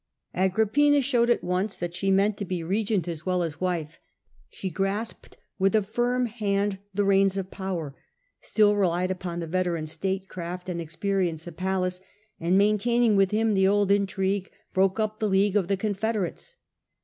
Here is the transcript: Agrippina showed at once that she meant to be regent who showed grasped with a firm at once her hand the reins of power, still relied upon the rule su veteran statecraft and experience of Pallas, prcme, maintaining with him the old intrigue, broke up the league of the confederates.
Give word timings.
Agrippina 0.33 0.99
showed 0.99 1.29
at 1.29 1.43
once 1.43 1.77
that 1.77 1.93
she 1.95 2.09
meant 2.09 2.35
to 2.35 2.43
be 2.43 2.63
regent 2.63 3.05
who 3.05 3.13
showed 3.15 4.73
grasped 4.73 5.37
with 5.59 5.75
a 5.75 5.83
firm 5.83 6.23
at 6.23 6.25
once 6.25 6.31
her 6.31 6.37
hand 6.47 6.79
the 6.91 7.03
reins 7.05 7.37
of 7.37 7.51
power, 7.51 7.95
still 8.41 8.75
relied 8.75 9.11
upon 9.11 9.39
the 9.39 9.45
rule 9.45 9.49
su 9.51 9.51
veteran 9.51 9.85
statecraft 9.85 10.69
and 10.69 10.81
experience 10.81 11.45
of 11.45 11.55
Pallas, 11.55 12.01
prcme, 12.41 12.53
maintaining 12.53 13.15
with 13.15 13.29
him 13.29 13.53
the 13.53 13.67
old 13.67 13.91
intrigue, 13.91 14.49
broke 14.73 14.99
up 14.99 15.19
the 15.19 15.29
league 15.29 15.55
of 15.55 15.67
the 15.67 15.77
confederates. 15.77 16.55